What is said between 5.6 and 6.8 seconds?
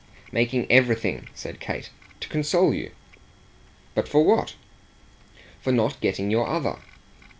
"For not getting your other."